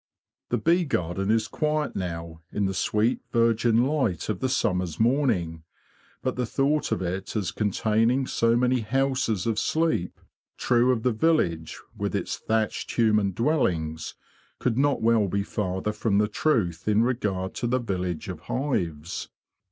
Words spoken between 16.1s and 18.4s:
the truth in regard to the village of